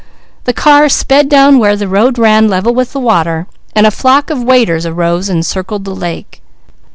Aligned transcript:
The 0.45 0.51
car 0.53 0.89
sped 0.89 1.29
down 1.29 1.59
where 1.59 1.75
the 1.75 1.87
road 1.87 2.17
ran 2.17 2.47
level 2.49 2.73
with 2.73 2.91
the 2.91 2.99
water. 2.99 3.45
A 3.75 3.91
flock 3.91 4.31
of 4.31 4.41
waders 4.41 4.83
arose 4.83 5.29
and 5.29 5.45
circled 5.45 5.85
the 5.85 5.93
lake. 5.93 6.41